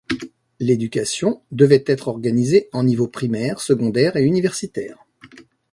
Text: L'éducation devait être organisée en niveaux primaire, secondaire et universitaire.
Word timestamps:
L'éducation 0.59 1.43
devait 1.51 1.83
être 1.85 2.07
organisée 2.07 2.69
en 2.73 2.81
niveaux 2.83 3.07
primaire, 3.07 3.61
secondaire 3.61 4.17
et 4.17 4.23
universitaire. 4.23 4.97